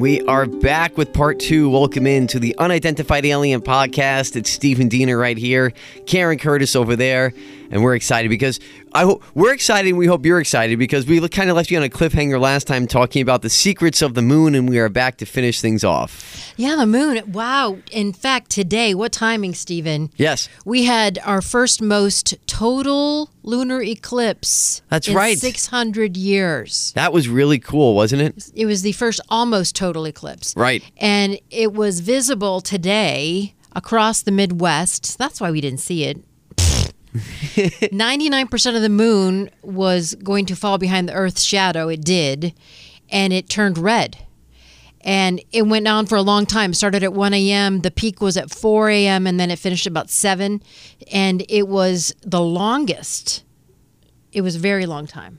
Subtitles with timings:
[0.00, 1.68] We are back with part two.
[1.68, 4.34] Welcome in to the Unidentified Alien Podcast.
[4.34, 5.74] It's Stephen Diener right here,
[6.06, 7.34] Karen Curtis over there,
[7.70, 8.60] and we're excited because
[8.92, 9.88] I hope we're excited.
[9.90, 12.66] and We hope you're excited because we kind of left you on a cliffhanger last
[12.66, 15.84] time talking about the secrets of the moon, and we are back to finish things
[15.84, 16.52] off.
[16.56, 17.32] Yeah, the moon.
[17.32, 17.78] Wow.
[17.90, 20.10] In fact, today, what timing, Stephen?
[20.16, 24.82] Yes, We had our first most total lunar eclipse.
[24.88, 25.38] That's in right.
[25.38, 26.92] 600 years.
[26.94, 28.50] that was really cool, wasn't it?
[28.54, 30.54] It was the first almost total eclipse.
[30.56, 30.82] Right.
[30.98, 35.16] And it was visible today across the Midwest.
[35.18, 36.18] That's why we didn't see it.
[37.14, 41.88] 99% of the moon was going to fall behind the Earth's shadow.
[41.88, 42.54] It did.
[43.08, 44.18] And it turned red.
[45.00, 46.72] And it went on for a long time.
[46.72, 47.80] It started at 1 a.m.
[47.80, 49.26] The peak was at 4 a.m.
[49.26, 50.62] and then it finished about 7.
[51.10, 53.42] And it was the longest.
[54.32, 55.38] It was a very long time.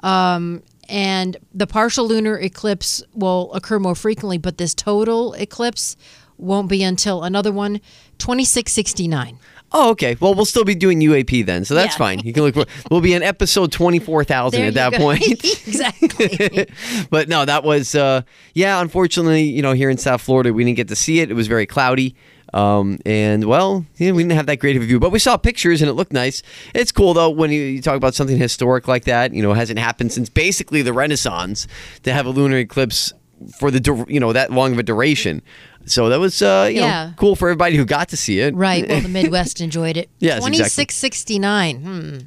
[0.00, 5.96] Um, and the partial lunar eclipse will occur more frequently, but this total eclipse
[6.36, 7.80] won't be until another one,
[8.18, 9.38] 2669.
[9.76, 10.16] Oh, okay.
[10.20, 11.98] Well, we'll still be doing UAP then, so that's Yeah.
[11.98, 12.20] fine.
[12.20, 12.54] You can look.
[12.54, 14.98] For, we'll be in episode twenty four thousand at that go.
[14.98, 15.22] point.
[15.66, 16.66] exactly.
[17.10, 18.22] but no, that was uh,
[18.54, 18.80] yeah.
[18.80, 21.30] Unfortunately, you know, here in South Florida, we didn't get to see it.
[21.30, 22.14] It was very cloudy,
[22.52, 25.00] um, and well, yeah, we didn't have that great of a view.
[25.00, 26.42] But we saw pictures, and it looked nice.
[26.72, 29.34] It's cool though when you, you talk about something historic like that.
[29.34, 31.66] You know, it hasn't happened since basically the Renaissance
[32.04, 33.12] to have a lunar eclipse
[33.58, 35.42] for the you know that long of a duration.
[35.86, 37.06] So that was uh, you Yeah.
[37.08, 38.54] know cool for everybody who got to see it.
[38.54, 38.88] Right.
[38.88, 40.08] Well, the Midwest enjoyed it.
[40.18, 40.58] Yes, exactly.
[40.58, 41.80] 2669.
[41.82, 42.18] Hmm.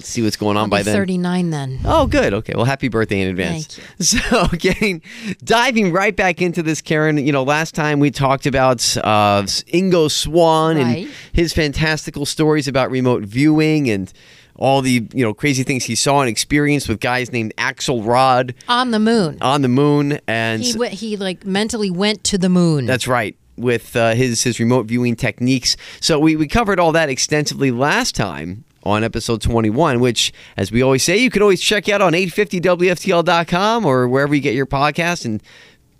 [0.00, 0.94] See what's going on I'll by then.
[0.94, 1.80] 39 then.
[1.84, 2.34] Oh, good.
[2.34, 2.52] Okay.
[2.54, 3.80] Well, happy birthday in advance.
[4.00, 5.00] So, getting
[5.42, 7.16] diving right back into this, Karen.
[7.16, 11.04] You know, last time we talked about uh, Ingo Swann Right.
[11.06, 14.12] and his fantastical stories about remote viewing and
[14.56, 18.90] all the you know crazy things he saw and experienced with guys named Axelrod On
[18.92, 19.38] the moon.
[19.40, 20.18] on the moon.
[20.26, 22.86] And He he like mentally went to the moon.
[22.86, 23.36] that's right.
[23.56, 28.16] With uh, his his remote viewing techniques, so we, we covered all that extensively last
[28.16, 32.12] time on episode 21, which, as we always say, you can always check out on
[32.12, 35.42] 850wftl.com or wherever you get your podcast and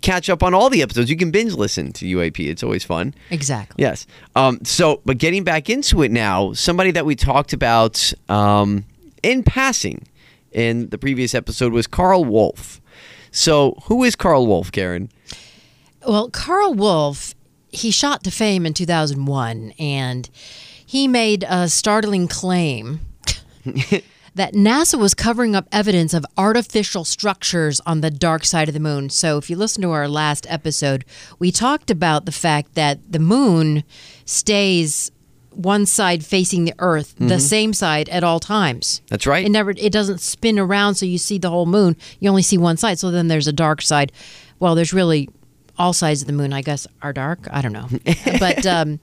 [0.05, 1.09] catch up on all the episodes.
[1.09, 3.13] You can binge listen to UAP; it's always fun.
[3.31, 3.81] exactly.
[3.81, 4.05] Yes.
[4.35, 8.85] Um, so, but getting back into it now, somebody that we talked about um,
[9.23, 10.07] in passing
[10.51, 12.79] in the previous episode was Karl Wolfe.
[13.31, 15.09] So, who is Karl Wolfe, Karen?
[16.07, 17.33] Well, Karl Wolfe,
[17.69, 20.29] he shot to fame in 2001 and
[20.85, 22.99] he made a startling claim
[24.35, 28.79] that NASA was covering up evidence of artificial structures on the dark side of the
[28.79, 29.09] moon.
[29.09, 31.05] So, if you listen to our last episode,
[31.39, 33.83] we talked about the fact that the moon
[34.25, 35.11] stays
[35.55, 39.01] one side facing the earth, the same side at all times.
[39.07, 39.45] That's right.
[39.45, 41.95] It never it doesn't spin around so you see the whole moon.
[42.19, 42.99] You only see one side.
[42.99, 44.11] So then there's a dark side.
[44.59, 45.29] Well, there's really
[45.77, 47.47] all sides of the moon, I guess, are dark.
[47.51, 47.87] I don't know.
[48.39, 48.99] but um,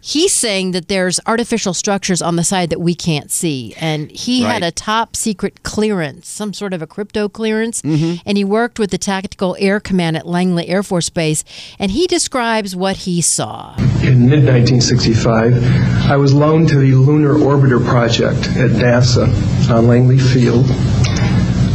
[0.00, 3.74] he's saying that there's artificial structures on the side that we can't see.
[3.80, 7.82] And he had a top secret clearance, some sort of a crypto clearance.
[7.82, 8.22] Mm-hmm.
[8.26, 11.44] And he worked with the Tactical Air Command at Langley Air Force Base.
[11.78, 13.74] And he describes what he saw.
[14.02, 19.28] In mid 1965, I was loaned to the Lunar Orbiter Project at NASA
[19.70, 20.66] on Langley Field.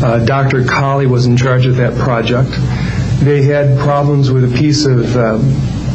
[0.03, 0.65] Uh, Dr.
[0.65, 2.49] Colley was in charge of that project.
[3.23, 5.41] They had problems with a piece of um,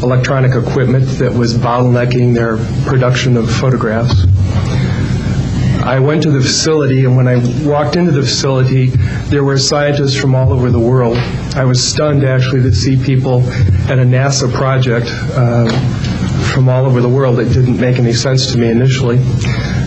[0.02, 2.56] electronic equipment that was bottlenecking their
[2.88, 4.26] production of photographs.
[5.82, 7.36] I went to the facility, and when I
[7.66, 8.88] walked into the facility,
[9.30, 11.16] there were scientists from all over the world.
[11.56, 13.40] I was stunned actually to see people
[13.88, 15.68] at a NASA project uh,
[16.52, 17.38] from all over the world.
[17.40, 19.18] It didn't make any sense to me initially.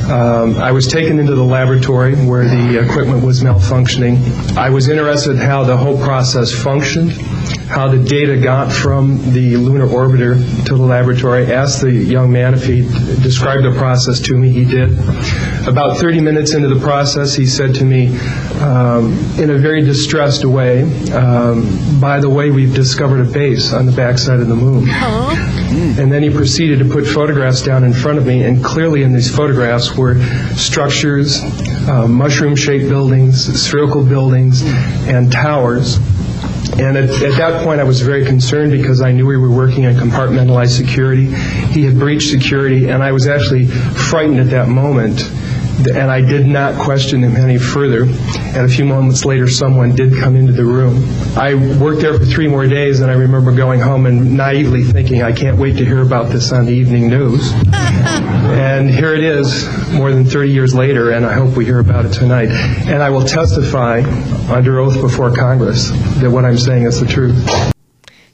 [0.10, 4.58] Um, I was taken into the laboratory where the equipment was malfunctioning.
[4.58, 7.12] I was interested in how the whole process functioned,
[7.72, 10.36] how the data got from the lunar orbiter
[10.66, 11.46] to the laboratory.
[11.46, 12.82] Asked the young man if he
[13.24, 14.50] described the process to me.
[14.50, 14.92] He did.
[15.68, 18.18] About 30 minutes into the process, he said to me,
[18.60, 20.84] um, in a very distressed way,
[21.14, 24.90] um, by the way, we've discovered a base on the backside of the moon.
[24.90, 29.14] And then he proceeded to put photographs down in front of me, and clearly in
[29.14, 30.22] these photographs were
[30.56, 31.42] structures
[31.88, 34.62] uh, mushroom-shaped buildings, spherical buildings,
[35.08, 35.98] and towers.
[36.80, 39.86] And at, at that point, I was very concerned because I knew we were working
[39.86, 41.26] on compartmentalized security.
[41.26, 45.22] He had breached security, and I was actually frightened at that moment.
[45.88, 48.04] And I did not question him any further.
[48.04, 51.04] And a few moments later, someone did come into the room.
[51.38, 55.24] I worked there for three more days, and I remember going home and naively thinking,
[55.24, 57.52] I can't wait to hear about this on the evening news.
[57.74, 62.06] and here it is, more than 30 years later, and I hope we hear about
[62.06, 62.50] it tonight.
[62.50, 64.02] And I will testify
[64.52, 65.90] under oath before Congress
[66.20, 67.74] that what I'm saying is the truth.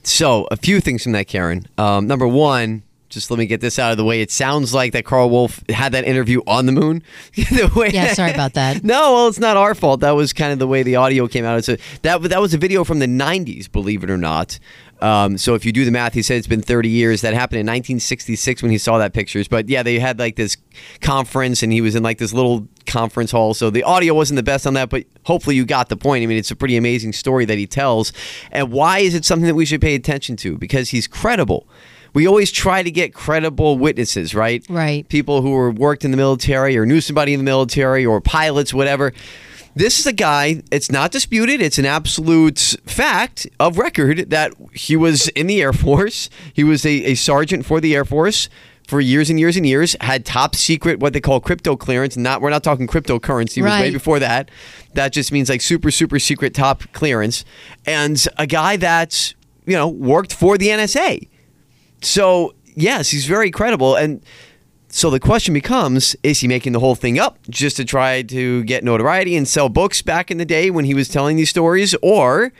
[0.04, 1.68] So, a few things from that, Karen.
[1.78, 4.22] Um, number one, just let me get this out of the way.
[4.22, 7.04] It sounds like that Karl Wolfe had that interview on the moon.
[7.36, 8.84] the way Yeah, sorry about that.
[8.88, 10.00] No, well, it's not our fault.
[10.00, 11.58] That was kind of the way the audio came out.
[11.58, 14.60] It's a, that that was a video from the '90s, believe it or not.
[15.02, 17.22] Um, so if you do the math, he said it's been 30 years.
[17.22, 19.48] That happened in 1966 when he saw that pictures.
[19.48, 20.58] But yeah, they had like this
[21.02, 23.54] conference, and he was in like this little conference hall.
[23.54, 26.24] So the audio wasn't the best on that, but hopefully you got the point.
[26.24, 28.12] I mean, it's a pretty amazing story that he tells.
[28.52, 30.58] And why is it something that we should pay attention to?
[30.58, 31.68] Because he's credible.
[32.18, 34.66] We always try to get credible witnesses, right?
[34.68, 35.08] Right.
[35.08, 38.74] People who were worked in the military or knew somebody in the military or pilots,
[38.74, 39.14] whatever.
[39.76, 44.96] This is a guy, it's not disputed, it's an absolute fact of record that he
[44.96, 46.32] was in the Air Force.
[46.52, 48.50] He was a, a sergeant for the Air Force
[48.88, 52.18] for years and years and years, had top secret, what they call crypto clearance.
[52.18, 54.50] Not We're not talking cryptocurrency, it was way before that.
[54.96, 57.46] That just means like super, super secret top clearance.
[57.86, 59.36] And a guy that's,
[59.68, 61.28] you know, worked for the NSA.
[62.02, 63.96] So, yes, he's very credible.
[63.96, 64.22] And
[64.90, 68.64] so the question becomes is he making the whole thing up just to try to
[68.64, 71.96] get notoriety and sell books back in the day when he was telling these stories?
[72.02, 72.54] Or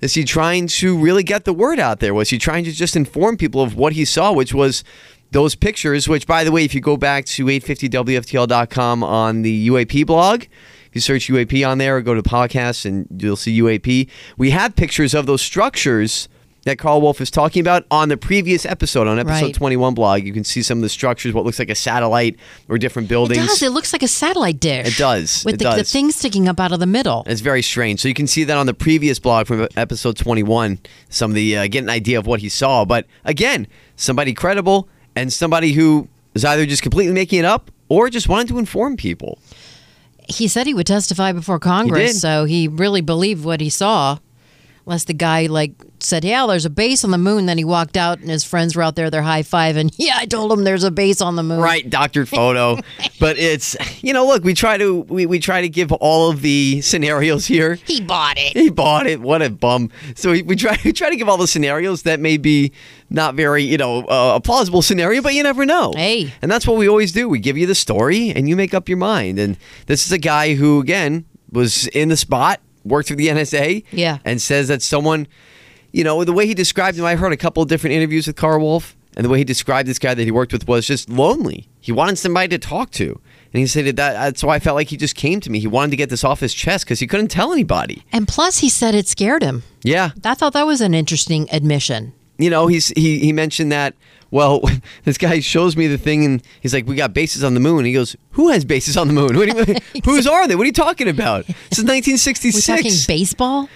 [0.00, 2.14] is he trying to really get the word out there?
[2.14, 4.84] Was he trying to just inform people of what he saw, which was
[5.30, 10.06] those pictures, which, by the way, if you go back to 850WFTL.com on the UAP
[10.06, 10.44] blog,
[10.92, 14.08] you search UAP on there or go to podcasts and you'll see UAP.
[14.38, 16.28] We have pictures of those structures
[16.64, 19.54] that Karl Wolfe is talking about on the previous episode, on episode Right.
[19.54, 20.24] 21 blog.
[20.24, 22.36] You can see some of the structures, what looks like a satellite
[22.68, 23.44] or different buildings.
[23.44, 23.62] It does.
[23.62, 24.86] It looks like a satellite dish.
[24.88, 25.44] It does.
[25.44, 25.92] With It the, the does.
[25.92, 27.22] thing sticking up out of the middle.
[27.26, 28.00] It's very strange.
[28.00, 30.78] So you can see that on the previous blog from episode 21,
[31.10, 32.84] some of the, uh, get an idea of what he saw.
[32.84, 33.66] But again,
[33.96, 38.48] somebody credible and somebody who is either just completely making it up or just wanted
[38.48, 39.38] to inform people.
[40.26, 42.20] He said he would testify before Congress, did.
[42.20, 44.18] so he really believed what he saw.
[44.86, 47.96] Unless the guy like said, "Yeah, there's a base on the moon," then he walked
[47.96, 49.90] out and his friends were out there, they're high fiving.
[50.04, 51.60] Yeah, I told him there's a base on the moon.
[51.60, 52.76] Right, doctored photo.
[53.20, 56.42] but it's you know, look, we try to we, we try to give all of
[56.42, 57.76] the scenarios here.
[57.76, 58.52] He bought it.
[58.54, 59.20] He bought it.
[59.20, 59.90] What a bum.
[60.14, 62.72] So we, we try we try to give all the scenarios that may be
[63.08, 65.92] not very you know uh, a plausible scenario, but you never know.
[65.96, 66.32] Hey.
[66.42, 67.28] and that's what we always do.
[67.28, 69.38] We give you the story, and you make up your mind.
[69.38, 73.84] And this is a guy who again was in the spot, worked for the NSA,
[73.92, 74.18] Yeah.
[74.24, 75.26] and says that someone,
[75.92, 77.04] you know, the way he described him.
[77.04, 79.88] I heard a couple of different interviews with Karl Wolfe, and the way he described
[79.88, 81.68] this guy that he worked with was just lonely.
[81.80, 83.20] He wanted somebody to talk to.
[83.52, 85.60] And he said that that's why I felt like he just came to me.
[85.60, 88.02] He wanted to get this off his chest because he couldn't tell anybody.
[88.12, 89.62] And plus, he said it scared him.
[89.84, 92.12] Yeah, I thought that was an interesting admission.
[92.36, 93.94] you know, he's he he mentioned that.
[94.34, 94.62] Well,
[95.04, 97.84] this guy shows me the thing, and he's like, "We got bases on the moon."
[97.84, 99.36] He goes, "Who has bases on the moon?
[99.36, 100.56] What do you, whose are they?
[100.56, 101.46] What are you talking about?
[101.46, 103.68] This is We're 1966." talking baseball.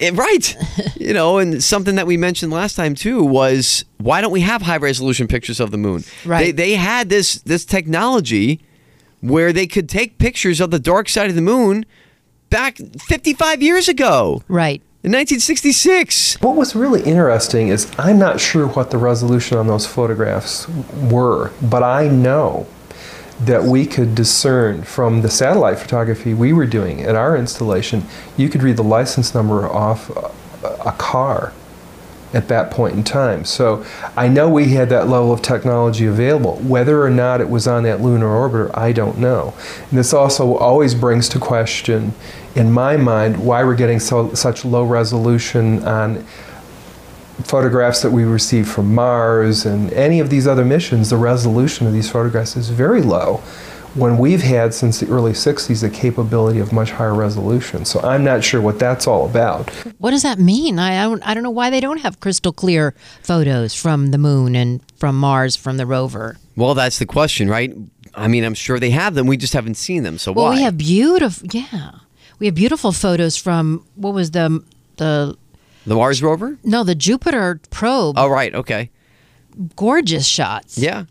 [0.00, 0.56] Eh, right.
[0.96, 4.62] you know, and something that we mentioned last time too was why don't we have
[4.62, 6.02] high resolution pictures of the moon?
[6.24, 6.46] Right.
[6.46, 8.60] They they had this this technology
[9.20, 11.84] where they could take pictures of the dark side of the moon
[12.48, 14.82] back 55 years ago Right.
[15.02, 16.36] In 1966.
[16.42, 21.52] What was really interesting is I'm not sure what the resolution on those photographs were,
[21.62, 22.66] but I know
[23.40, 28.04] that we could discern from the satellite photography we were doing at our installation,
[28.36, 30.10] you could read the license number off
[30.62, 31.54] a, car
[32.34, 33.46] at that point in time.
[33.46, 36.56] So I know we had that level of technology available.
[36.56, 39.54] Whether or not it was on that lunar orbiter, I don't know.
[39.88, 42.12] And this also always brings to question,
[42.54, 46.24] in my mind, why we're getting so, such low resolution on
[47.44, 51.10] photographs that we receive from Mars and any of these other missions.
[51.10, 53.40] The resolution of these photographs is very low.
[53.94, 57.84] When we've had since the early 60s the capability of much higher resolution.
[57.84, 59.68] So I'm not sure what that's all about.
[59.98, 60.78] What does that mean?
[60.78, 61.22] I, I don't.
[61.26, 65.16] I don't know why they don't have crystal clear photos from the moon and from
[65.18, 66.36] Mars from the rover.
[66.54, 67.74] Well, that's the question, right?
[68.14, 69.26] I mean, I'm sure they have them.
[69.26, 70.18] We just haven't seen them.
[70.18, 70.54] So Well, why?
[70.56, 71.48] we have beautiful.
[71.52, 71.90] Yeah,
[72.40, 74.62] we have beautiful photos from what was the
[74.96, 75.36] the
[75.86, 76.58] the Mars rover?
[76.64, 78.18] no the Jupiter probe.
[78.18, 78.52] Oh, right.
[78.54, 78.90] Okay.
[79.76, 80.76] Gorgeous shots.
[80.78, 81.04] Yeah.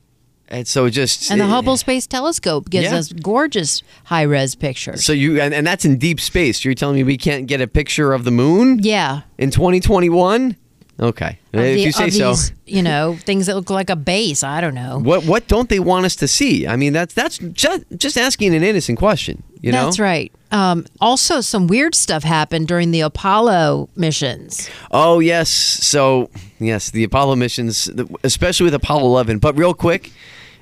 [0.51, 2.97] And so just And the Hubble Space Telescope gives Yeah.
[2.97, 5.05] us gorgeous high res pictures.
[5.05, 6.65] So you and, and that's in deep space.
[6.65, 9.21] You're telling me we can't get a picture of the moon yeah.
[9.37, 10.55] in 2021?
[11.01, 12.31] Okay, Of if the- you say so.
[12.31, 14.43] these, you know, things that look like a base.
[14.43, 14.99] I don't know.
[14.99, 16.67] What what don't they want us to see?
[16.67, 19.43] I mean, that's that's just just asking an innocent question.
[19.61, 20.31] You know, That's right.
[20.51, 24.69] Um, also, some weird stuff happened during the Apollo missions.
[24.89, 27.89] Oh yes, so yes, the Apollo missions,
[28.23, 29.39] especially with Apollo 11.
[29.39, 30.11] But real quick,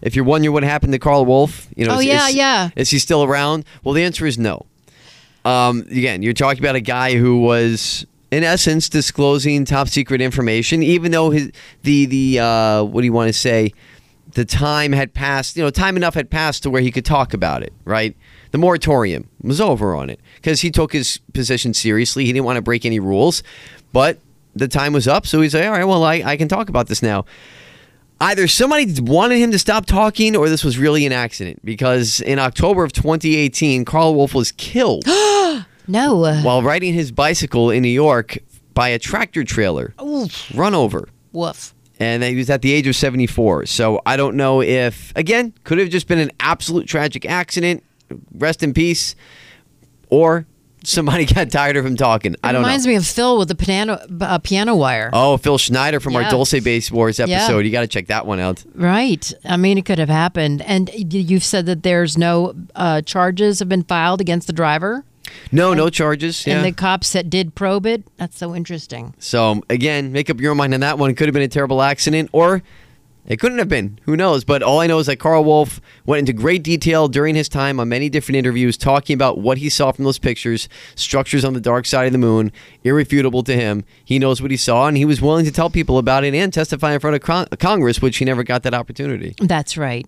[0.01, 2.69] if you're wondering what happened to Karl Wolfe, you know, Oh, is, yeah, is- yeah.
[2.75, 3.65] is he still around?
[3.83, 4.65] Well, the answer is no.
[5.45, 10.83] Um, again, you're talking about a guy who was, in essence, disclosing top secret information,
[10.83, 11.51] even though his
[11.83, 13.73] the the uh, what do you want to say?
[14.33, 17.33] The time had passed, you know, time enough had passed to where he could talk
[17.33, 18.15] about it, right?
[18.51, 22.25] The moratorium was over on it because he took his position seriously.
[22.25, 23.43] He didn't want to break any rules,
[23.93, 24.19] but
[24.55, 26.87] the time was up, so he's like, all right, well, I, I can talk about
[26.87, 27.25] this now
[28.19, 32.39] either somebody wanted him to stop talking or this was really an accident because in
[32.39, 35.03] October of 2018, Karl Wolfe was killed
[35.87, 36.41] No.
[36.43, 38.37] while riding his bicycle in New York
[38.73, 39.93] by a tractor trailer
[40.53, 41.09] run over.
[41.31, 41.73] woof.
[41.99, 43.65] And he was at the age of 74.
[43.65, 47.83] So I don't know if, again, could have just been an absolute tragic accident,
[48.33, 49.15] rest in peace,
[50.09, 50.45] or
[50.83, 52.35] somebody got tired of him talking.
[52.43, 52.67] I don't know.
[52.67, 55.09] Reminds me of Phil with the piano, uh, piano wire.
[55.11, 57.25] Oh, Phil Schneider from our Dulce Base Wars Yeah.
[57.25, 57.65] episode.
[57.65, 58.63] You got to check that one out.
[58.73, 59.33] Right.
[59.43, 60.61] I mean, it could have happened.
[60.61, 65.03] And you've said that there's no uh, charges have been filed against the driver
[65.51, 66.47] No, no charges.
[66.47, 66.57] Yeah.
[66.57, 68.03] and the cops that did probe it.
[68.17, 69.13] That's so interesting.
[69.19, 71.09] So again, make up your mind on that one.
[71.09, 72.63] It could have been a terrible accident, or
[73.27, 73.99] it couldn't have been.
[74.03, 74.43] Who knows?
[74.43, 77.79] But all I know is that Karl Wolfe went into great detail during his time
[77.79, 81.59] on many different interviews, talking about what he saw from those pictures, structures on the
[81.61, 82.51] dark side of the moon,
[82.83, 83.83] irrefutable to him.
[84.03, 86.53] He knows what he saw, and he was willing to tell people about it and
[86.53, 89.35] testify in front of Con- Congress, which he never got that opportunity.
[89.41, 90.07] That's right.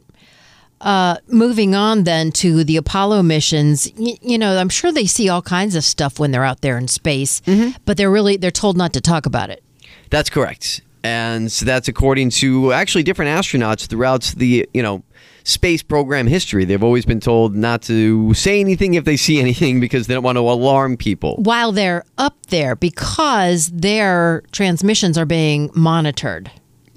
[0.81, 5.27] Uh, moving on then to the Apollo missions, y- you know, I'm sure they see
[5.27, 7.41] all kinds of stuff when they're out there in space,
[7.83, 9.61] but they're really they're told not to talk about it.
[10.09, 10.79] That's correct.
[11.03, 15.03] And so that's according to actually different astronauts throughout the, you know,
[15.43, 16.65] space program history.
[16.65, 20.23] They've always been told not to say anything if they see anything because they don't
[20.23, 21.37] want to alarm people.
[21.37, 26.51] while they're up there because their transmissions are being monitored.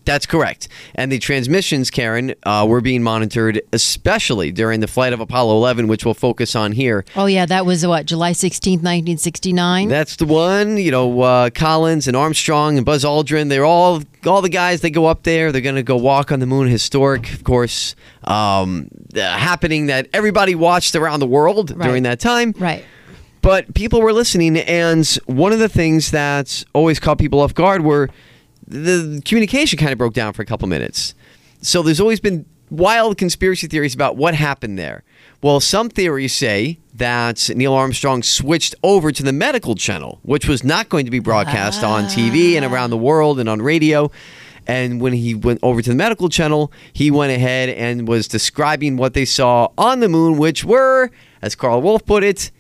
[0.05, 0.69] That's correct.
[0.95, 5.87] And the transmissions, Karen, uh, were being monitored, especially during the flight of Apollo 11,
[5.87, 7.05] which we'll focus on here.
[7.15, 9.89] Oh yeah, that was what July 16th, 1969.
[9.89, 10.77] That's the one.
[10.77, 13.49] You know, uh, Collins and Armstrong and Buzz Aldrin.
[13.49, 14.81] They're all all the guys.
[14.83, 15.53] that go up there.
[15.53, 16.69] They're going to go walk on the moon.
[16.69, 17.95] Historic, of course,
[18.25, 21.87] um, uh, happening that everybody watched around the world Right.
[21.87, 22.55] during that time.
[22.59, 22.85] right.
[23.41, 27.83] But people were listening, and one of the things that always caught people off guard
[27.85, 28.09] were
[28.73, 31.15] the communication kind of broke down for a couple minutes.
[31.61, 35.05] So there's always been wild conspiracy theories about what happened there.
[35.43, 40.65] Well, some theories say that Neil Armstrong switched over to the medical channel, which was
[40.65, 44.11] not going to be broadcast on TV and around the world and on radio.
[44.67, 48.97] And when he went over to the medical channel, he went ahead and was describing
[48.97, 51.11] what they saw on the moon, which were,
[51.43, 52.53] as Karl Wolfe put it,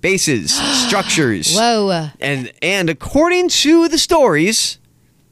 [0.00, 0.54] bases,
[0.86, 1.56] structures.
[1.56, 2.10] Whoa.
[2.20, 4.78] And and according to the stories,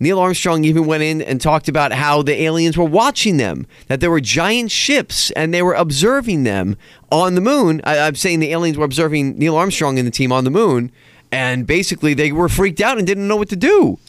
[0.03, 4.01] Neil Armstrong even went in and talked about how the aliens were watching them, that
[4.01, 6.77] there were giant ships and they were observing them
[7.13, 7.81] on the moon.
[7.85, 10.91] I, I'm saying the aliens were observing Neil Armstrong and the team on the moon,
[11.31, 14.01] and basically they were freaked out and didn't know what to do.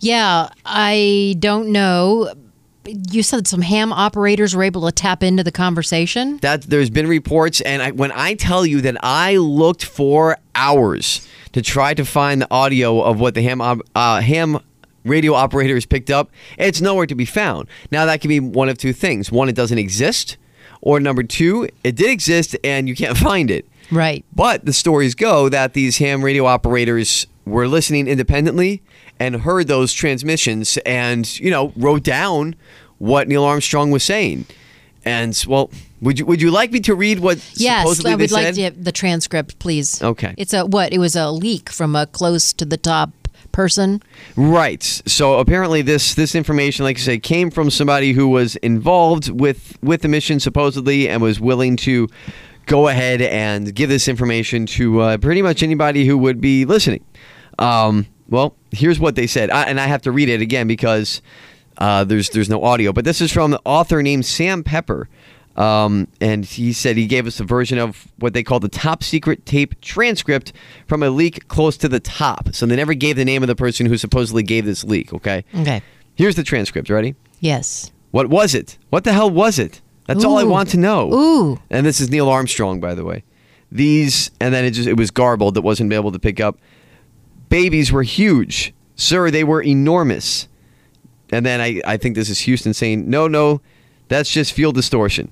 [0.00, 2.32] Yeah, I don't know.
[2.84, 6.38] You said some ham operators were able to tap into the conversation.
[6.38, 11.28] That there's been reports, and I, when I tell you that I looked for hours
[11.52, 14.58] to try to find the audio of what the ham uh, ham
[15.08, 17.68] radio operators picked up, it's nowhere to be found.
[17.90, 20.36] Now that can be one of two things: one, it doesn't exist,
[20.80, 23.66] or number two, it did exist and you can't find it.
[23.90, 24.24] Right.
[24.34, 28.82] But the stories go that these ham radio operators were listening independently
[29.18, 32.54] and heard those transmissions and, you know, wrote down
[32.98, 34.44] what Neil Armstrong was saying.
[35.04, 35.70] And well,
[36.02, 38.54] would you would you like me to read what Yes, supposedly I would like said?
[38.56, 40.02] to have the transcript, please.
[40.02, 40.34] Okay.
[40.36, 40.92] It's a what?
[40.92, 43.10] It was a leak from a close to the top
[43.52, 44.02] person.
[44.36, 44.82] Right.
[44.82, 49.78] So apparently this this information, like I say, came from somebody who was involved with
[49.82, 52.08] with the mission supposedly and was willing to
[52.66, 57.04] go ahead and give this information to uh, pretty much anybody who would be listening.
[57.58, 61.22] Um, well, here's what they said, I, and I have to read it again because
[61.78, 62.92] uh, there's there's no audio.
[62.92, 65.08] But this is from the author named Sam Pepper.
[65.58, 69.02] Um, and he said he gave us a version of what they call the top
[69.02, 70.52] secret tape transcript
[70.86, 72.54] from a leak close to the top.
[72.54, 75.44] So they never gave the name of the person who supposedly gave this leak, okay?
[75.56, 75.82] Okay.
[76.14, 76.88] Here's the transcript.
[76.88, 77.16] Ready?
[77.40, 77.90] Yes.
[78.12, 78.78] What was it?
[78.90, 79.80] What the hell was it?
[80.06, 81.12] That's all I want to know.
[81.12, 81.60] Ooh.
[81.70, 83.24] And this is Neil Armstrong, by the way.
[83.70, 86.58] These, and then it just it was garbled that wasn't able to pick up.
[87.50, 89.30] Babies were huge, sir.
[89.30, 90.48] They were enormous.
[91.30, 93.60] And then I, I think this is Houston saying, no, no,
[94.08, 95.30] that's just field distortion.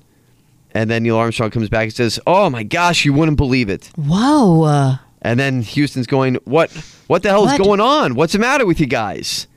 [0.77, 3.89] And then Neil Armstrong comes back and says, oh my gosh, you wouldn't believe it.
[3.95, 4.97] Whoa.
[5.23, 6.69] And then Houston's going, "What?
[7.07, 8.13] What the hell is going on?
[8.13, 9.47] What's the matter with you guys?"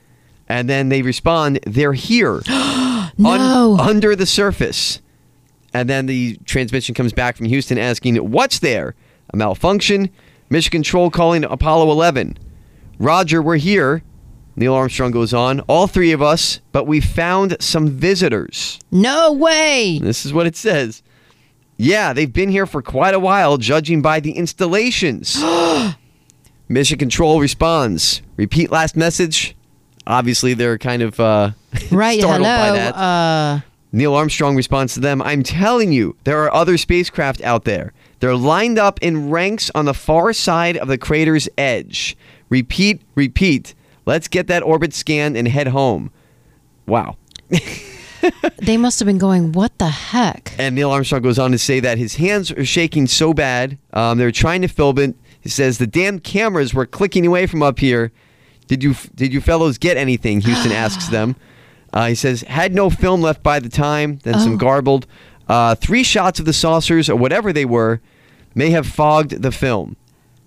[0.49, 3.77] And then they respond, "They're here, No.
[3.79, 5.03] under the surface."
[5.75, 8.95] And then the transmission comes back from Houston asking, "What's there?
[9.35, 10.09] A malfunction?
[10.49, 12.39] Mission Control calling Apollo 11.
[12.99, 14.03] Roger, we're here."
[14.57, 20.01] Neil Armstrong goes on, "All three of us, but we found some visitors." no way.
[20.03, 21.03] This is what it says.
[21.83, 25.43] Yeah, they've been here for quite a while, judging by the installations.
[26.69, 28.21] Mission Control responds.
[28.37, 29.57] Repeat last message.
[30.07, 31.53] Obviously, they're kind of uh,
[31.91, 32.21] Right.
[32.21, 32.71] startled hello.
[32.73, 32.95] by that.
[32.97, 33.61] Uh,
[33.93, 37.95] Neil Armstrong responds to them I'm telling you, there are other spacecraft out there.
[38.21, 42.15] They're lined up in ranks on the far side of the crater's edge.
[42.51, 43.75] Repeat, repeat.
[44.05, 46.11] Let's get that orbit scanned and head home.
[46.87, 47.17] Wow.
[48.59, 50.53] they must have been going, what the heck?
[50.59, 53.79] And Neil Armstrong goes on to say that his hands are shaking so bad.
[53.93, 55.17] Um, they were trying to film it.
[55.41, 58.13] He says the damn cameras were clicking away from up here.
[58.67, 60.41] Did you did you fellows get anything?
[60.43, 61.37] Houston asks them.
[61.93, 64.19] Uh, he says had no film left by the time.
[64.23, 65.07] Then some garbled.
[65.49, 68.01] Uh, three shots of the saucers or whatever they were
[68.55, 69.97] may have fogged the film.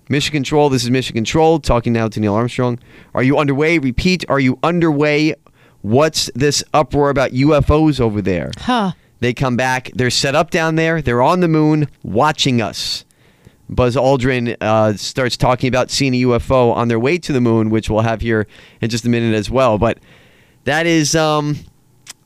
[0.10, 0.70] Mission Control.
[0.70, 2.80] This is Mission Control talking now to Neil Armstrong.
[3.13, 3.80] Are you underway?
[3.80, 4.24] Repeat.
[4.30, 5.36] Are you underway?
[5.84, 8.52] What's this uproar about UFOs over there?
[8.58, 8.94] Huh.
[9.20, 9.92] They come back.
[9.94, 11.02] They're set up down there.
[11.02, 13.04] They're on the moon watching us.
[13.70, 17.70] Buzz Aldrin uh, starts talking about seeing a UFO on their way to the moon,
[17.70, 18.48] which we'll have here
[18.80, 19.78] in just a minute as well.
[19.78, 20.00] But
[20.63, 21.58] that is, um,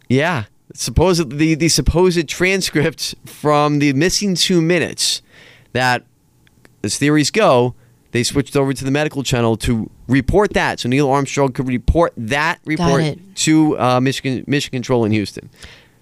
[0.08, 0.46] yeah,
[0.76, 5.24] supposedly the, the supposed transcript from the missing two minutes
[5.74, 6.04] that,
[6.84, 7.74] as theories go,
[8.12, 10.80] they switched over to the medical channel to report that.
[10.80, 15.50] So Neil Armstrong could report that report to uh, Michigan, Mission Control in Houston.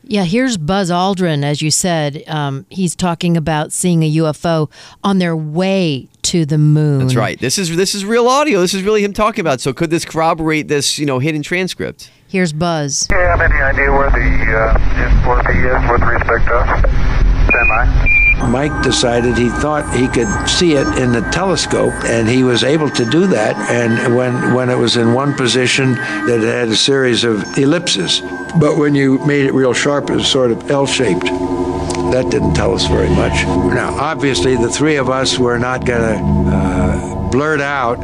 [0.07, 2.23] Yeah, here's Buzz Aldrin, as you said.
[2.27, 4.69] Um, he's talking about seeing a UFO
[5.03, 6.99] on their way to the moon.
[6.99, 7.39] That's right.
[7.39, 8.59] This is this is real audio.
[8.61, 9.61] This is really him talking about.
[9.61, 12.11] So could this corroborate this, you know, hidden transcript?
[12.27, 13.07] Here's Buzz.
[13.07, 14.77] Do you have any idea where the uh,
[15.23, 18.24] S4B is with respect to us?
[18.43, 22.89] Mike decided he thought he could see it in the telescope, and he was able
[22.89, 23.55] to do that.
[23.71, 28.21] And when, when it was in one position, that it had a series of ellipses.
[28.59, 31.25] But when you made it real sharp, it was sort of L shaped.
[31.25, 33.33] That didn't tell us very much.
[33.73, 37.95] Now, obviously, the three of us were not going to uh, blurt out,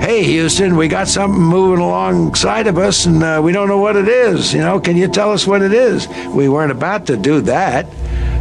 [0.00, 3.96] Hey, Houston, we got something moving alongside of us, and uh, we don't know what
[3.96, 4.54] it is.
[4.54, 6.08] You know, can you tell us what it is?
[6.28, 7.86] We weren't about to do that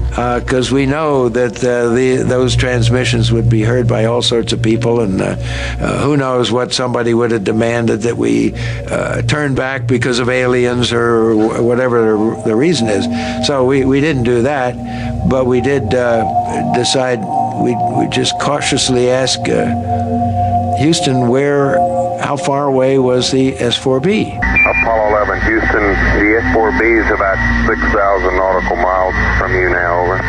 [0.09, 4.61] because we know that uh, the those transmissions would be heard by all sorts of
[4.61, 5.35] people, and uh,
[5.79, 8.53] uh, who knows what somebody would have demanded that we
[8.89, 13.05] uh, turn back because of aliens or whatever the, reason is.
[13.47, 14.75] So we, we didn't do that,
[15.29, 17.19] but we did uh, decide
[17.63, 21.77] we we just cautiously ask uh, Houston where
[22.19, 24.37] how far away was the S4B.
[24.37, 25.81] Apollo 11, Houston.
[26.19, 30.01] The S4B is about 6,000 nautical miles from you now.
[30.03, 30.21] Over.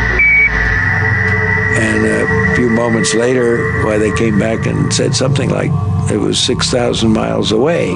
[1.79, 5.71] And a few moments later, why they came back and said something like
[6.11, 7.95] it was 6,000 miles away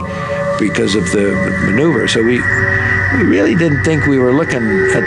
[0.59, 1.33] because of the
[1.65, 2.07] maneuver.
[2.07, 2.41] So we,
[3.17, 5.03] we really didn't think we were looking at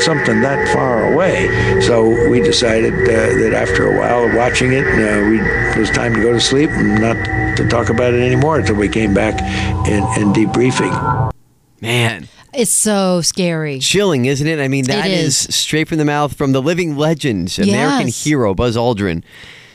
[0.00, 1.80] something that far away.
[1.80, 5.90] So we decided uh, that after a while of watching it, uh, we, it was
[5.90, 9.14] time to go to sleep and not to talk about it anymore until we came
[9.14, 9.40] back
[9.88, 11.32] in, in debriefing.
[11.80, 13.78] Man, It's so scary.
[13.78, 14.58] chilling, isn't it?
[14.58, 15.46] I mean, that It is.
[15.46, 15.54] is.
[15.54, 18.24] straight from the mouth from the living legend, American Yes.
[18.24, 19.22] hero Buzz Aldrin.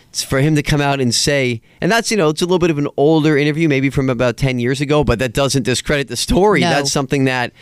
[0.10, 2.58] It's for him to come out and say, and that's you know, it's a little
[2.58, 6.08] bit of an older interview, maybe from about ten years ago, but that doesn't discredit
[6.08, 6.62] the story.
[6.62, 6.70] No.
[6.72, 7.54] That's something that.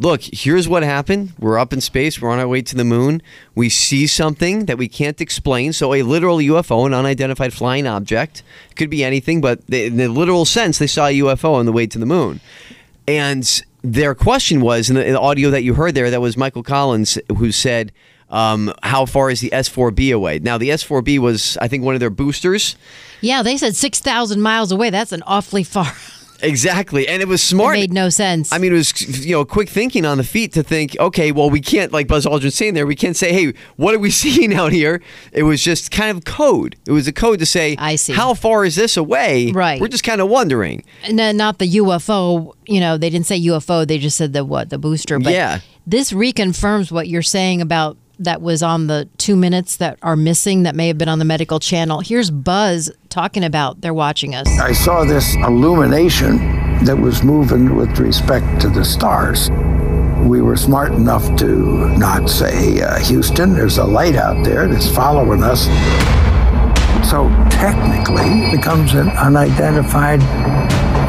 [0.00, 1.32] Look, here's what happened.
[1.40, 2.22] We're up in space.
[2.22, 3.20] We're on our way to the moon.
[3.56, 5.72] We see something that we can't explain.
[5.72, 8.44] So, a literal UFO, an unidentified flying object,
[8.76, 11.86] could be anything, but in the literal sense, they saw a UFO on the way
[11.88, 12.40] to the moon.
[13.08, 16.36] And their question was in the, in the audio that you heard there, that was
[16.36, 17.90] Michael Collins who said,
[18.30, 20.38] um, How far is the S4B away?
[20.38, 22.76] Now, the S4B was, I think, one of their boosters.
[23.20, 24.90] Yeah, they said 6,000 miles away.
[24.90, 25.92] That's an awfully far.
[26.40, 27.76] Exactly, and it was smart.
[27.76, 28.52] It made no sense.
[28.52, 31.50] I mean, it was you know quick thinking on the feet to think, okay, well,
[31.50, 34.54] we can't like Buzz Aldrin saying there, we can't say, hey, what are we seeing
[34.54, 35.02] out here?
[35.32, 36.76] It was just kind of code.
[36.86, 38.12] It was a code to say, I see.
[38.12, 39.50] how far is this away?
[39.52, 39.80] Right.
[39.80, 40.84] We're just kind of wondering.
[41.10, 42.54] no, not the UFO.
[42.66, 43.86] You know, they didn't say UFO.
[43.86, 45.18] They just said the what the booster.
[45.18, 45.60] But Yeah.
[45.86, 50.64] this reconfirms what you're saying about that was on the two minutes that are missing
[50.64, 52.00] that may have been on the medical channel.
[52.00, 54.46] Here's Buzz talking about they're watching us.
[54.58, 56.38] I saw this illumination
[56.84, 59.50] that was moving with respect to the stars.
[60.28, 64.88] We were smart enough to not say, uh, Houston, there's a light out there that's
[64.90, 65.64] following us.
[67.08, 70.20] So technically, it becomes an unidentified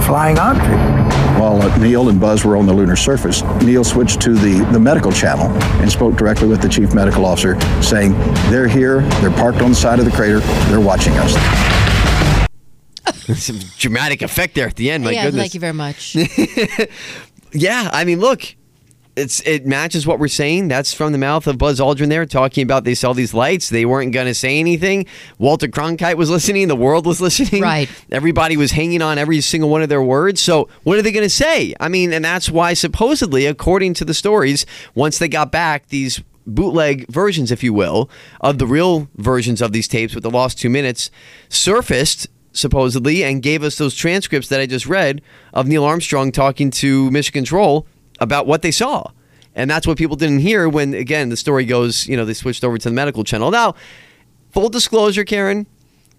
[0.06, 1.29] flying object.
[1.40, 4.80] While uh, Neil and Buzz were on the lunar surface, Neil switched to the, the
[4.80, 5.48] medical channel
[5.82, 8.12] and spoke directly with the chief medical officer, saying,
[8.52, 11.34] They're here, they're parked on the side of the crater, they're watching us.
[13.42, 15.04] Some dramatic effect there at the end.
[15.04, 15.44] My yeah, goodness.
[15.44, 16.18] thank you very much.
[17.52, 18.44] Yeah, I mean, look,
[19.20, 20.68] it's it matches what we're saying.
[20.68, 23.70] That's from the mouth of Buzz Aldrin there, talking about they saw these lights.
[23.70, 25.06] They weren't going to say anything.
[25.38, 26.68] Walter Cronkite was listening.
[26.68, 27.62] The world was listening.
[27.62, 27.90] Right.
[28.12, 30.42] Everybody was hanging on every single one of their words.
[30.42, 31.76] So what are they going to say?
[31.80, 36.22] I mean, and that's why supposedly, according to the stories, once they got back these
[36.48, 38.10] bootleg versions, if you will,
[38.42, 41.12] of the real versions of these tapes with the lost two minutes,
[41.50, 45.22] surfaced supposedly and gave us those transcripts that I just read
[45.54, 47.86] of Neil Armstrong talking to Mission Control
[48.20, 49.12] about what they saw.
[49.56, 52.64] And that's what people didn't hear when, again, the story goes, you know, they switched
[52.64, 53.52] over to the medical channel.
[53.52, 53.76] Now,
[54.52, 55.68] full disclosure, Karen,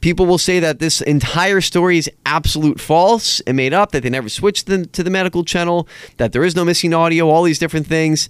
[0.00, 4.10] people will say that this entire story is absolute false and made up, that they
[4.10, 7.58] never switched them to the medical channel, that there is no missing audio, all these
[7.58, 8.28] different things.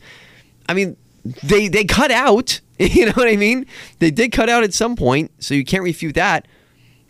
[0.69, 0.97] I mean,
[1.43, 3.67] they they cut out, you know what I mean?
[3.99, 6.47] They did cut out at some point, so you can't refute that.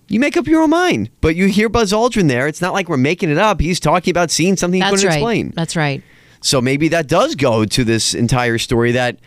[0.09, 1.11] You make up your own mind.
[1.21, 2.49] But you hear Buzz Aldrin there.
[2.49, 3.61] It's not like we're making it up.
[3.61, 5.15] He's talking about seeing something he That's couldn't right.
[5.17, 5.53] explain.
[5.55, 6.03] That's right.
[6.41, 9.19] So maybe that does go to this entire story that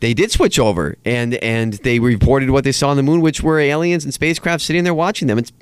[0.00, 3.42] they did switch over and and they reported what they saw on the moon, which
[3.42, 5.38] were aliens and spacecraft sitting there watching them.
[5.38, 5.52] It's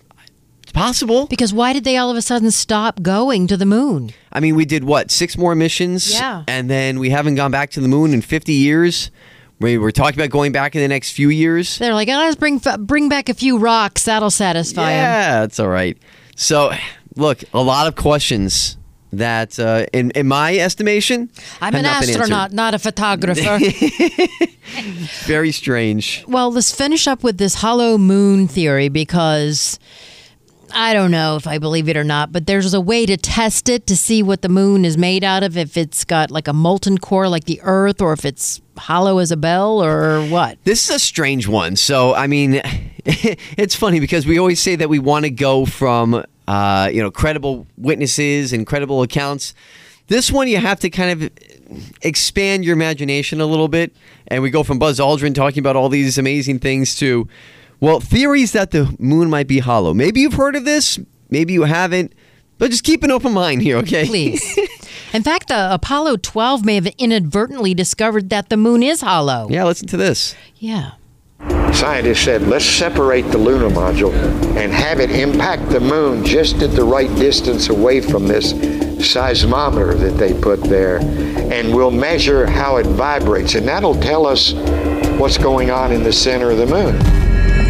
[0.63, 1.27] it's possible.
[1.27, 4.13] Because why did they all of a sudden stop going to the moon?
[4.33, 6.45] I mean, we did what six more missions, Yeah.
[6.47, 9.11] and then we haven't gone back to the moon in 50 years.
[9.59, 11.77] We were talking about going back in the next few years.
[11.79, 14.05] They're like, oh, let's bring bring back a few rocks.
[14.05, 15.05] That'll satisfy them.
[15.05, 15.99] Yeah, it's all right.
[16.37, 16.73] So,
[17.17, 18.79] look, a lot of questions
[19.13, 23.59] that, uh, in in my estimation, I'm an not astronaut, not a photographer.
[25.27, 26.25] Very strange.
[26.29, 29.79] well, let's finish up with this hollow moon theory because
[30.73, 33.69] I don't know if I believe it or not, but there's a way to test
[33.69, 36.53] it to see what the moon is made out of, if it's got like a
[36.53, 40.59] molten core like the Earth, or if it's hollow as a bell, or what.
[40.65, 41.77] This is a strange one.
[41.77, 42.61] So, I mean,
[43.05, 47.13] it's funny because we always say that we want to go from, uh, you know,
[47.13, 49.55] credible witnesses and credible accounts.
[50.09, 51.31] This one, you have to kind of
[52.03, 53.95] expand your imagination a little bit.
[54.27, 57.29] And we go from Buzz Aldrin talking about all these amazing things to,
[57.79, 59.95] well, theories that the moon might be hollow.
[59.95, 62.15] Maybe you've heard of this, maybe you haven't,
[62.59, 64.07] but just keep an open mind here, okay?
[64.07, 64.59] Please.
[65.15, 69.47] In fact, the Apollo 12 may have inadvertently discovered that the moon is hollow.
[69.49, 70.35] Yeah, listen to this.
[70.57, 70.93] Yeah.
[71.73, 74.13] Scientists said, let's separate the lunar module
[74.57, 79.99] and have it impact the moon just at the right distance away from this seismometer
[79.99, 80.99] that they put there.
[81.53, 84.53] And we'll measure how it vibrates, and that'll tell us
[85.19, 86.99] what's going on in the center of the moon.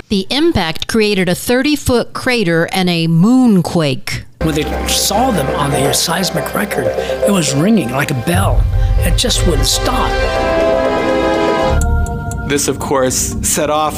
[0.08, 4.24] The impact created a 30 foot crater and a moonquake.
[4.42, 8.64] When they saw them on the seismic record, it was ringing like a bell.
[9.06, 10.10] It just wouldn't stop.
[12.50, 13.96] This, of course, set off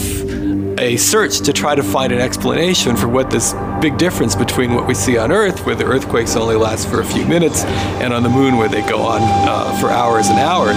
[0.79, 4.87] a search to try to find an explanation for what this big difference between what
[4.87, 8.23] we see on Earth, where the earthquakes only last for a few minutes, and on
[8.23, 10.77] the moon, where they go on uh, for hours and hours.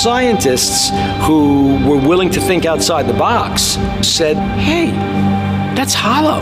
[0.00, 0.88] Scientists
[1.26, 4.92] who were willing to think outside the box said, hey,
[5.76, 6.40] that's hollow.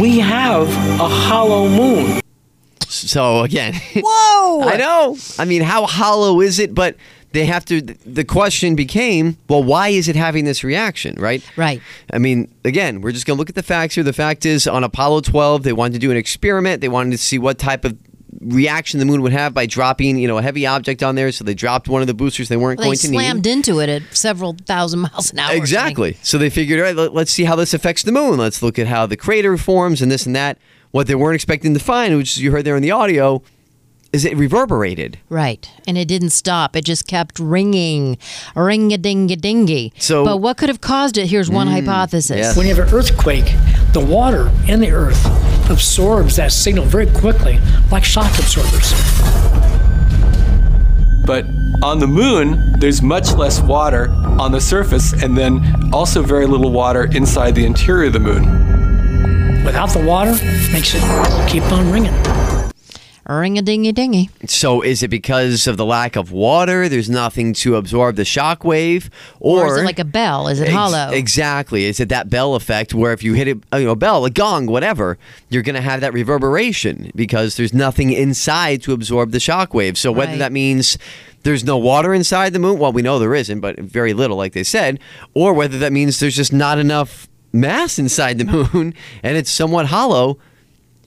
[0.00, 0.66] We have
[0.98, 2.22] a hollow moon.
[3.08, 4.68] So, again, Whoa!
[4.68, 5.16] I know.
[5.38, 6.74] I mean, how hollow is it?
[6.74, 6.96] But
[7.32, 7.80] they have to.
[7.80, 11.42] The question became, well, why is it having this reaction, right?
[11.56, 11.80] Right.
[12.12, 14.04] I mean, again, we're just going to look at the facts here.
[14.04, 16.80] The fact is, on Apollo 12, they wanted to do an experiment.
[16.80, 17.96] They wanted to see what type of
[18.40, 21.30] reaction the moon would have by dropping, you know, a heavy object on there.
[21.32, 23.16] So they dropped one of the boosters they weren't They going to need.
[23.16, 25.54] slammed into it at several thousand miles an hour.
[25.54, 26.16] Exactly.
[26.22, 28.38] So they figured, all right, let, us see how this affects the moon.
[28.38, 30.58] Let's look at how the crater forms and this and that.
[30.90, 33.42] What they weren't expecting to find, which you heard there in the audio,
[34.12, 35.18] is it reverberated.
[35.28, 35.70] Right.
[35.86, 36.74] And it didn't stop.
[36.74, 38.18] It just kept ringing.
[38.56, 39.92] Ring a ding a dingy.
[39.98, 41.28] So- but what could have caused it?
[41.28, 42.36] Here's one hmm, hypothesis.
[42.36, 42.56] yes.
[42.56, 43.54] When you have an earthquake,
[43.92, 45.24] the water in the earth
[45.70, 47.60] absorbs that signal very quickly,
[47.92, 48.92] like shock absorbers.
[51.24, 51.44] But
[51.84, 56.72] on the moon, there's much less water on the surface, and then also very little
[56.72, 58.79] water inside the interior of the moon.
[59.64, 60.32] Without the water,
[60.72, 62.14] makes it keep on ringing.
[63.28, 64.28] Ring a dingy dingy.
[64.46, 66.88] So is it because of the lack of water?
[66.88, 70.48] There's nothing to absorb the shock wave, Or, or, is it like a bell?
[70.48, 71.10] Is it Ex- hollow?
[71.12, 71.84] Exactly.
[71.84, 74.24] Is it that bell effect where if you hit it, uh, you know, a bell,
[74.24, 75.16] a gong, whatever,
[75.48, 79.96] you're going to have that reverberation because there's nothing inside to absorb the shock wave.
[79.96, 80.38] So whether Right.
[80.40, 80.98] that means
[81.44, 84.54] there's no water inside the moon, well, we know there isn't, but very little, like
[84.54, 84.98] they said,
[85.34, 89.86] or whether that means there's just not enough mass inside the moon and it's somewhat
[89.86, 90.38] hollow,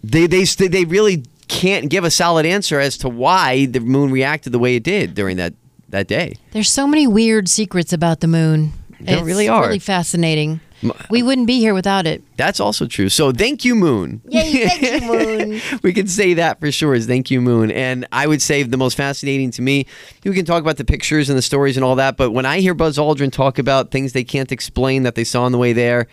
[0.03, 4.51] they they they really can't give a solid answer as to why the moon reacted
[4.53, 5.53] the way it did during that
[5.89, 6.35] that day.
[6.51, 8.73] There's so many weird secrets about the moon.
[8.99, 9.65] There it's really are.
[9.65, 10.59] Really fascinating.
[11.09, 12.23] We wouldn't be here without it.
[12.37, 13.09] That's also true.
[13.09, 14.21] So thank you, Moon.
[14.29, 15.07] Yay, thank you,
[15.49, 15.61] Moon.
[15.83, 17.71] we can say that for sure is thank you, Moon.
[17.71, 19.85] And I would say the most fascinating to me,
[20.23, 22.59] we can talk about the pictures and the stories and all that, but when I
[22.59, 25.73] hear Buzz Aldrin talk about things they can't explain that they saw on the way
[25.73, 26.07] there,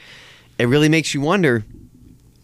[0.59, 1.65] it really makes you wonder.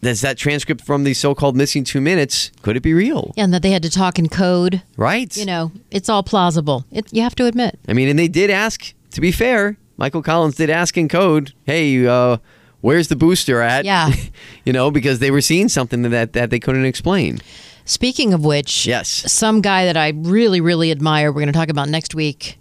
[0.01, 3.33] Does that transcript from the so-called missing two minutes could it be real?
[3.35, 4.83] Yeah, and that they had to talk in code.
[4.95, 5.35] Right.
[5.35, 6.85] You know, it's all plausible.
[6.91, 7.79] It, you have to admit.
[7.87, 8.93] I mean, and they did ask.
[9.11, 12.37] To be fair, Michael Collins did ask in code, "Hey, uh,
[12.81, 14.11] where's the booster at?" Yeah.
[14.65, 17.39] you know, because they were seeing something that that they couldn't explain.
[17.85, 19.07] Speaking of which, Yes.
[19.31, 22.57] some guy that I really, really admire, we're going to talk about next week,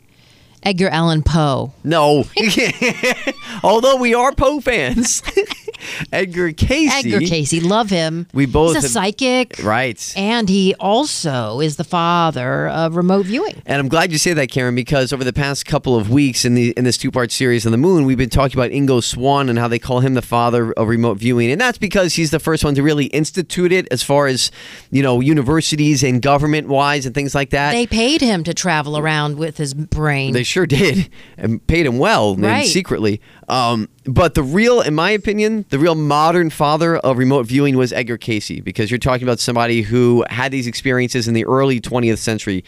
[0.63, 1.73] Edgar Allan Poe.
[1.83, 2.25] No.
[3.65, 5.23] Although we are Poe fans.
[6.13, 6.93] Edgar Cayce.
[7.05, 8.27] Edgar Cayce, love him.
[8.33, 9.61] We both He's a have- psychic.
[9.63, 10.13] Right.
[10.17, 13.63] And he also is the father of remote viewing.
[13.67, 16.55] And I'm glad you say that, Karen, because over the past couple of weeks in
[16.55, 19.49] the in this two part series on the moon, we've been talking about Ingo Swann
[19.49, 22.39] and how they call him the father of remote viewing, and that's because he's the
[22.41, 24.51] first one to really institute it as far as
[24.91, 27.73] you know universities and government wise and things like that.
[27.73, 30.33] They paid him to travel around with his brain.
[30.33, 32.67] They sure did, and paid him well, Right.
[32.67, 33.21] secretly.
[33.49, 37.93] Um, but the real, in my opinion, the real modern father of remote viewing was
[37.93, 42.19] Edgar Cayce, because you're talking about somebody who had these experiences in the early 20th
[42.19, 42.65] century,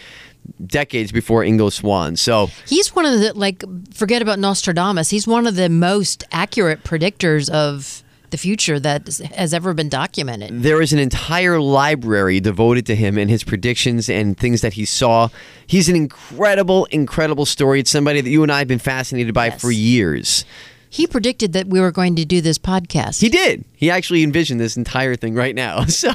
[0.64, 2.16] decades before Ingo Swann.
[2.16, 5.10] So He's one of the like forget about Nostradamus.
[5.10, 10.62] He's one of the most accurate predictors of the future that has ever been documented.
[10.62, 14.84] there is an entire library devoted to him and his predictions and things that he
[14.84, 15.28] saw.
[15.66, 17.80] He's an incredible, incredible story.
[17.80, 20.44] It's somebody that you and I have been fascinated by for years.
[20.90, 23.20] He predicted that we were going to do this podcast.
[23.20, 23.64] He did.
[23.74, 25.84] He actually envisioned this entire thing right now.
[25.98, 26.12] So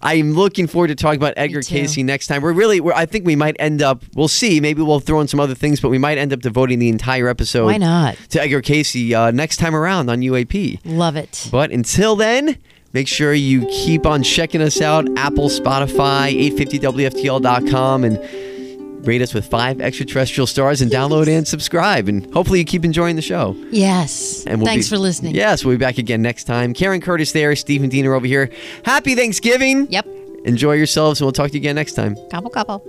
[0.00, 1.62] I'm looking forward to talking about Edgar.
[1.62, 2.42] Cayce next time.
[2.42, 4.58] We're really, we're, I think we might end up, we'll see.
[4.58, 7.28] Maybe we'll throw in some other things, but we might end up devoting the entire
[7.28, 8.16] episode Why not?
[8.30, 10.80] to Edgar Cayce uh, next time around on UAP.
[10.84, 11.48] Love it.
[11.52, 12.58] But until then,
[12.92, 18.18] make sure you keep on checking us out Apple, Spotify, 850WFTL.com, and
[19.02, 22.08] rate us with five extraterrestrial stars and download and subscribe.
[22.08, 23.56] And hopefully you keep enjoying the show.
[23.70, 24.44] Yes.
[24.46, 25.34] And we'll Thanks be- for listening.
[25.34, 26.74] Yes, we'll be back again next time.
[26.74, 28.50] Karen Curtis there, Stephen Diener over here.
[28.84, 29.86] Happy Thanksgiving.
[29.90, 30.06] Yep.
[30.44, 32.16] Enjoy yourselves, and we'll talk to you again next time.
[32.30, 32.84] Gobble gobble.